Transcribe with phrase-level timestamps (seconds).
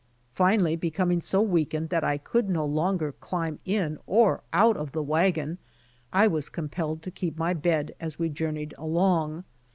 [0.33, 5.03] Finally becoming so weakened that I could no longer climb in or out of the
[5.03, 5.59] wagon,
[6.11, 9.43] I was compelled to keep my bed as we journeyed along.